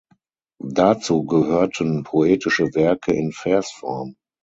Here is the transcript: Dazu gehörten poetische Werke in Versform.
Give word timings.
Dazu 0.65 1.25
gehörten 1.25 2.01
poetische 2.01 2.73
Werke 2.73 3.13
in 3.13 3.31
Versform. 3.31 4.15